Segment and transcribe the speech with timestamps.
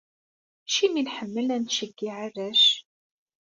[0.65, 2.65] Acimi i nḥemmel ad nettceggiɛ arrac?